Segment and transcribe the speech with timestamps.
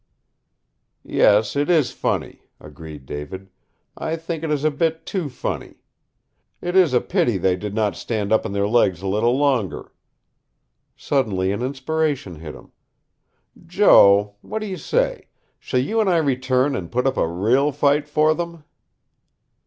[1.05, 3.51] "Yes, it is funny," agreed David.
[3.95, 5.75] "I think it is a bit too funny.
[6.59, 9.91] It is a pity they did not stand up on their legs a little longer!"
[10.97, 12.71] Suddenly an inspiration hit him.
[13.67, 15.27] "Joe, what do you say
[15.59, 18.63] shall you and I return and put up a REAL fight for them?"